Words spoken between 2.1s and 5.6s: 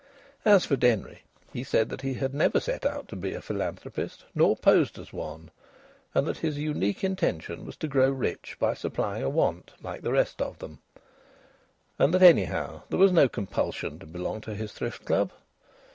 had never set out to be a philanthropist nor posed as one,